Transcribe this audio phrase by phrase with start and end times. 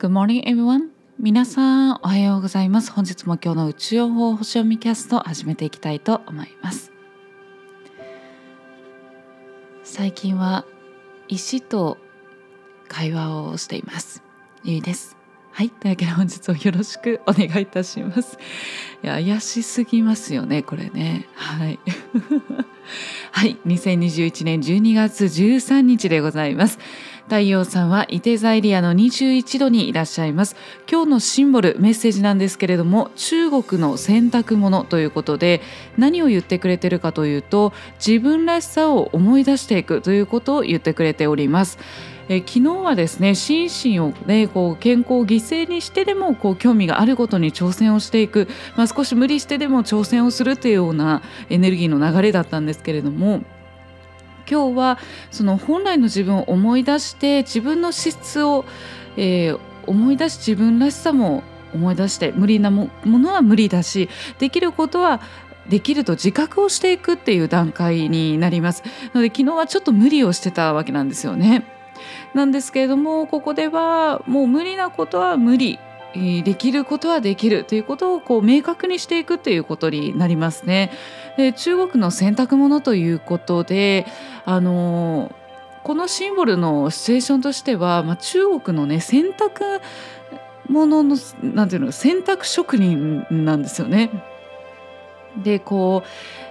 [0.00, 0.88] Good morning everyone.
[1.18, 2.90] 皆さんおはようございます。
[2.90, 6.90] 本日も今日の宇宙予報星読みキャスト始めていきたいと思います。
[9.84, 10.64] 最近は
[11.28, 11.98] 石と
[12.88, 14.22] 会話をしています。
[14.64, 15.18] ゆいです。
[15.52, 15.68] はい。
[15.68, 18.38] というわけで本日をよろしくお願いいたします。
[19.04, 21.28] いや怪しすぎますよねこれね。
[21.34, 21.78] はい。
[23.32, 26.78] はい2021年12月13日でございます。
[27.30, 30.56] 太陽さんは伊手座エリアの21度にいらっしゃいます。
[30.90, 35.60] 今日のシンボルメッセージなんですけれども中国の洗濯物ということで
[35.96, 37.72] 何を言ってくれてるかというと
[38.04, 41.78] 自分らしさを思い出していくということを言ってくれております。
[42.30, 53.42] え昨日はですね心身を、ね、こう健康を犠牲にしてでもこう興味があることに挑戦をしていく、まあ、少し無理してでも挑戦をするというようなエネルギーの流れだったんですけれども
[54.50, 54.98] 今日は
[55.30, 58.64] その本来の自分を思い出して自分の資質を、
[59.16, 65.20] えー、思い出し自分らしさも思い出して無理なものは無理だしできることは
[65.68, 68.82] できると自覚をしていくっていう段階になります。
[69.14, 71.64] ので昨日はちょっと無理をしてたわけなんですよね。
[72.34, 75.78] なんですけれどもここではもう無理なことは無理。
[76.14, 80.90] できることはできるということをこう明確にしていくということになりますね。
[81.36, 84.06] で中国の洗濯物ということで
[84.44, 85.32] あの
[85.84, 89.80] このシンボルのシチュエーションとしては、まあ、中国のね洗濯
[90.68, 94.10] 物のなんていうの洗濯職人なんですよね。
[95.36, 96.49] でこう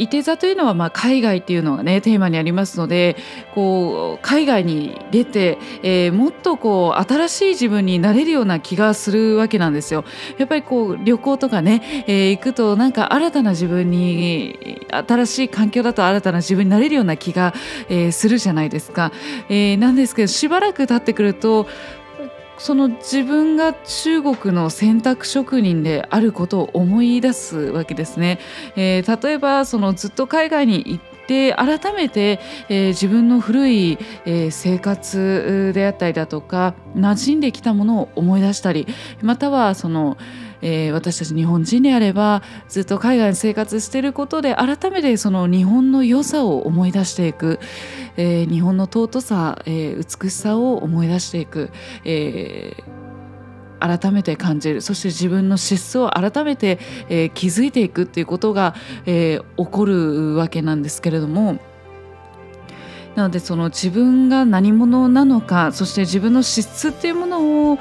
[0.00, 3.16] いて座というのはまあ海外っていうのがねテーマにありますので
[3.54, 10.04] こう海外に出て、えー、もっとこう新しい自分になれるような気がするわけなんですよ。
[10.38, 17.52] やっぱりこう旅行とかね、えー、行くとなんか新たな自分に新しい環境だと新たな自分になれるような気が、
[17.90, 19.12] えー、するじゃないですか。
[19.50, 21.66] えー、なんですけどしばらく経ってくると
[22.60, 28.38] その自分が中国の洗濯職人であることを思い出すわけですね。
[28.76, 38.88] えー、例えばそのずっと海外に行ってで改めて、えー、自分の古い、えー、生活であったりだとか馴染んできたものを思い出したり
[39.22, 40.18] またはその
[40.62, 47.60] えー、私たち日本人であればずっと海外に生活していることで改めてその日本の良さを思い出していく、
[48.18, 51.70] えー、日本の尊さ、えー、美しさを思い出していく、
[52.04, 53.09] えー、
[53.80, 58.74] 改めて感じるそして自分の資質を改めて、えー、気づいていくっていうことが、
[59.06, 61.58] えー、起こるわけなんですけれども。
[63.16, 67.78] なのでその自分が何者なのかそして自分の資質っていうものを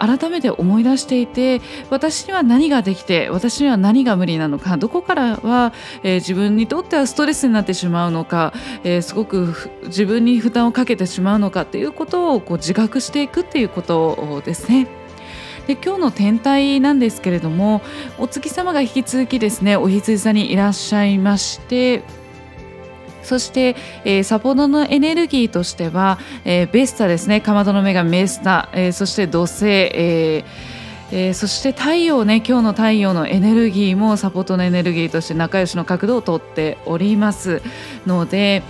[0.00, 14.99] 改めて思い出していて私には何ができて私には何が無理なのかどこからは、えー、自分にとってはストレスになってしまうのか、えー、すごく自分に負担をかけてしまうのかっていうことをこう自覚していくっていうことですね。
[15.66, 17.82] で今日の天体なんですけれども
[18.18, 22.02] お月様が引き続きですねお羊座にいらっしゃいまして
[23.22, 30.44] そして、えー、サポートのエネルギーとしては、えー、ベスタですねかまどの女神メスタ、えー、そして土星、え
[31.12, 37.62] えー、そして太陽ね今日の太陽のエネルギーもサポートのエネルギーとして仲良しの角度をとっております
[38.06, 38.62] ので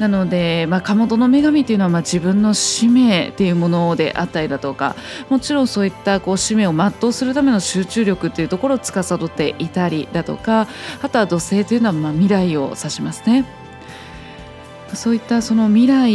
[0.00, 4.96] なので、まあ、鴨の女神というのはまあ自分の使命というものであったりだとか
[5.28, 10.66] もちろんそういったこう使命を全うするための集中力というところを司っていたりだとか
[11.02, 13.44] あとは土星というのはまあ未来を指しますね。
[14.94, 16.12] そういったその未来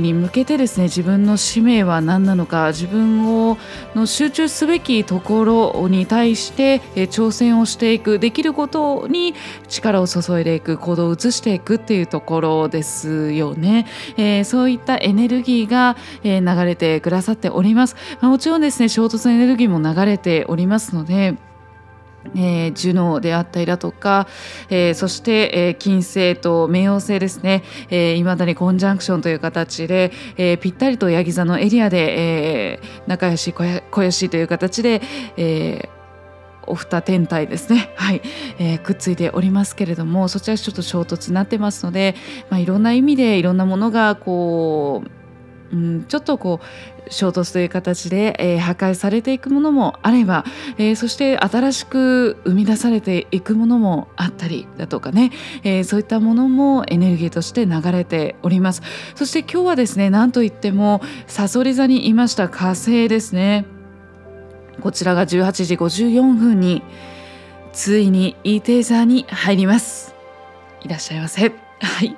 [0.00, 3.58] に向けてですね自分の使命は何なのか自分を
[3.94, 9.34] の集中すべきところに対して挑戦をしていくできることに
[9.68, 13.86] 力を注いでいく行動を移していくっていうところですよね、
[14.16, 21.36] えー、そういったエネルギーが、流れてくださっております、もちろんですね衝突エネルギーも流れておりますので
[22.34, 24.26] えー、ジュノーであったりだとか、
[24.68, 27.62] えー、そして、えー、金星と冥王星ですね。
[27.90, 35.02] いま、えー、だにコンジャンクションという形で、えー、ぴったりとヤギ座のエリアで、えー、仲良し小良しという形で、
[35.36, 35.96] えー、
[36.66, 38.22] お二天体ですね、はい。
[38.58, 42.14] えー、くっついておりますけれどもそちらちょっと衝突になってますので、
[42.50, 45.15] まあ、いろんな意味でいろんなものがこう
[45.72, 50.44] うん、ちょっとこう衝突という形で、えー、破壊されていくものもあれば、
[50.78, 55.30] えー、そして新しく生み出されていくものもあったりだとかね、
[55.62, 58.82] えー、そういったものもエネルギーとして流れております。
[59.14, 63.66] そして今日はですね何といってもさそり座にいました火星ですね。
[64.80, 66.82] こちらが18時54分に
[67.72, 70.14] ついにイーテーザーに入ります。
[70.82, 71.52] いらっしゃいませ。
[71.80, 72.16] はい。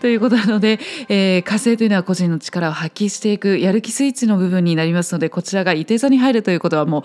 [0.00, 7.04] ということなので、えー、火星というのは個人の力を発揮していくやる気スイッチの部分になりますのでこちらがいて座に入るということはも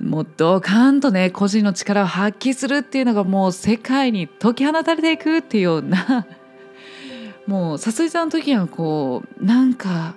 [0.00, 6.26] うもうドカーンとね個人の力を発揮するっていうのがもう世界に解き放たれていくっていうような
[7.48, 10.14] もうさすいさんの時はこうなんか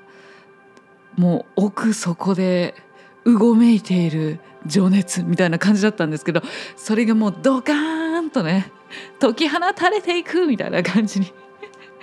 [1.16, 2.76] もう奥底で
[3.24, 6.44] うごめいている情熱みたいな感じだったんですけど
[6.76, 8.72] それがもうドカーンとね
[9.20, 11.34] 解き放たれていくみたいな感じに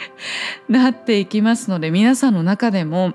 [0.69, 3.15] なっていきますので皆さんの中でも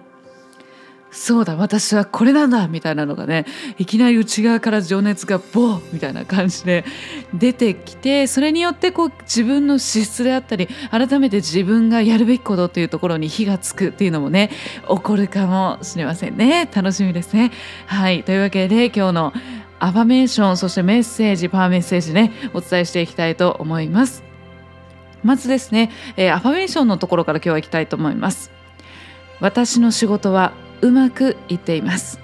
[1.14, 3.46] そうだ私はこれなんだみたいなのがね
[3.78, 6.84] いきなり内側から情熱がボーみたいな感じで
[7.36, 14.50] 出てきてそれによってこう自分の資質であったり改めて自分がやるべきことというところに火がつくっていうのもね
[14.90, 16.68] 起こるかもしれませんね。
[16.74, 17.52] 楽しみですね。
[17.86, 18.24] はい。
[18.24, 19.34] というわけで今日の
[19.80, 24.33] アファメーションそしてメッセージパワーメッセージねお伝えしていきたいと思います。
[25.24, 28.52] まずですね、えー、アファメーションのところから今日は行きたいと思います。
[29.40, 32.20] 私の仕事はうまくいっています。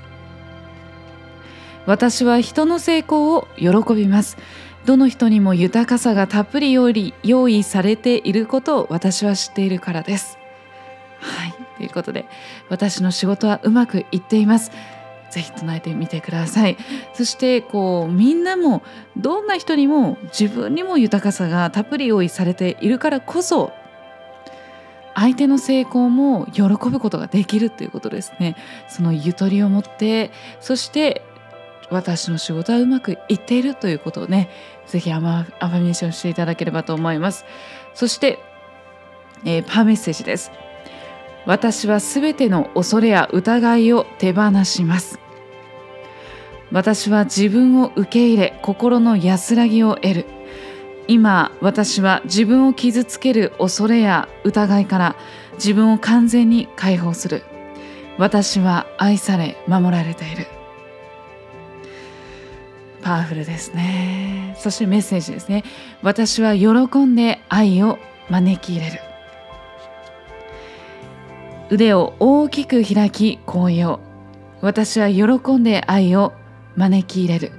[1.85, 4.37] 私は人の成功を喜びます。
[4.85, 10.37] どの人にも豊かさがたっぷりより用意されていることを私は知っているからです。
[11.19, 11.53] はい。
[11.77, 12.25] ということで
[12.69, 14.71] 私の仕事はうまくいっています。
[15.29, 16.77] ぜひ唱えてみてください。
[17.13, 18.81] そしてこうみんなも
[19.17, 23.71] どんな人にも自分にも豊かさがたっぷり用意されているからこそ
[25.15, 28.55] 相手の成功も喜ぶことができるということですね。
[28.87, 30.31] そのゆとりを持って
[30.61, 31.21] そして
[31.89, 34.49] 私の仕事はうまくいっているということをね
[34.85, 37.45] ぜひアファメーションしていただければと思います。
[37.93, 38.39] そして、
[39.45, 40.51] えー、パーメッセージです。
[41.45, 45.19] 私はすべての恐れや疑いを手放します。
[46.71, 50.25] 私は自分を受け入れ心の安らぎを得る。
[51.07, 55.15] 今私は自分を傷つける恐れや疑いから
[55.53, 57.43] 自分を完全に解放する。
[58.19, 60.45] 私は愛され守られている。
[63.01, 64.55] パワフルですね。
[64.59, 65.63] そしてメッセージですね。
[66.03, 67.97] 私は喜んで愛を
[68.29, 69.08] 招き入れる。
[71.69, 73.99] 腕を大きく開き紅葉
[74.61, 76.33] 私は喜んで愛を
[76.75, 77.51] 招き入れる。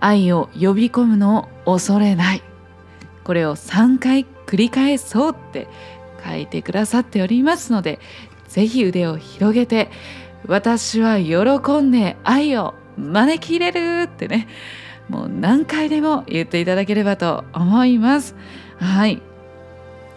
[0.00, 2.42] 愛を呼び込むのを恐れない。
[3.24, 5.68] これを3回繰り返そうって
[6.24, 8.00] 書いてくださっておりますので
[8.48, 9.90] ぜひ腕を広げて
[10.46, 14.48] 私は喜んで愛を招き入れるってね
[15.08, 18.34] もう何回でも言っていただければと思います。
[18.78, 19.22] はい。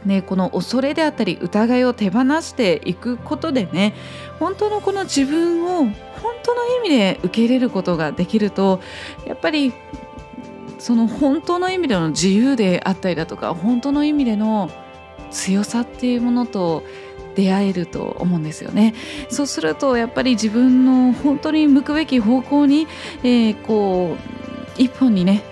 [0.06, 3.96] ね、この恐れであったり疑いを手放していくことでね
[4.40, 8.82] 本当のこの自分を本当の意味で受け入れることができると
[9.26, 9.74] やっぱり
[10.78, 14.70] その本当の意味での自由であったりだとか本当の意味での
[15.32, 16.84] 強さっていうものと
[17.36, 18.94] 出会えると思うんですよね。
[19.30, 22.88] そうするとやっぱり自分の本当に向くべき方向に、
[23.24, 24.16] えー、こ
[24.78, 25.44] う一本にね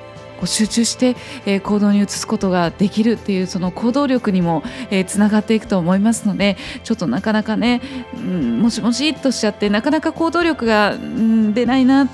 [0.43, 7.81] こう集中して、え、行動に移すことができるっていうその行動力にも、え、つながっていくと思いますのでちょっとなかなかね、
[8.13, 12.09] うん、もしもしっとしちゃってなかなか行動力が、うん、出ないな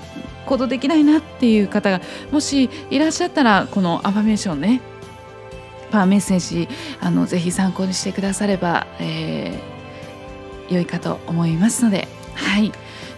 [0.45, 4.81] 行動できないなっていう方がもしいらっしゃったらこのアファメーションね
[5.89, 6.67] パワーメッセージ
[7.01, 12.71] あのぜひ参考にしてくだされば、えー、良いかと思いますのではい。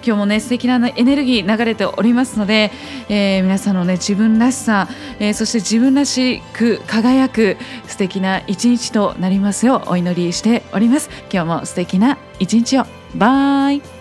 [0.04, 2.72] 今日もね素敵なエネルギー流れておりますので、
[3.10, 4.88] えー、皆さんのね自分らしさ、
[5.20, 11.10] えー、そして自分らしく輝く素敵な一日となりますようお祈りしております。
[11.32, 12.86] 今日も素敵な一日を。
[13.16, 14.01] バイ。